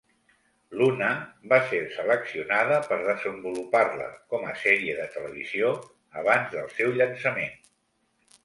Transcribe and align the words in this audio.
"Luna" 0.77 1.09
va 1.51 1.59
ser 1.73 1.81
seleccionada 1.97 2.79
per 2.87 2.97
desenvolupar-la 3.09 4.07
com 4.33 4.49
a 4.49 4.57
sèrie 4.65 4.97
de 5.01 5.07
televisió 5.19 5.71
abans 6.23 6.53
del 6.57 6.73
seu 6.81 6.99
llançament. 7.03 7.55